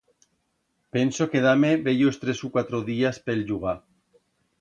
Penso 0.95 1.27
quedar-me 1.33 1.69
bellos 1.87 2.19
tres 2.21 2.39
u 2.47 2.49
cuatro 2.55 2.79
días 2.89 3.21
pe'l 3.25 3.45
llugar. 3.49 3.75